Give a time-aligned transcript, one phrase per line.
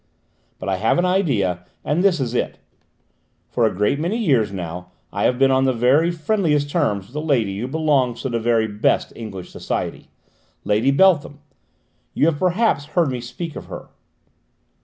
[0.57, 2.57] But I have an idea, and this is it:
[3.51, 7.15] for a great many years now I have been on the very friendliest terms with
[7.17, 10.09] a lady who belongs to the very best English society:
[10.63, 11.37] Lady Beltham;
[12.15, 13.89] you may perhaps have heard me speak of her."